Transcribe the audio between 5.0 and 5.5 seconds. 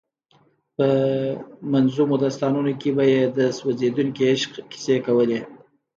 کولې.